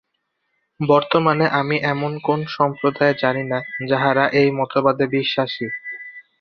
[0.79, 3.59] বর্তমানে আমি এমন কোন সম্প্রদায় জানি না,
[3.89, 5.67] যাঁহারা এই মতবাদে বিশ্বাসী।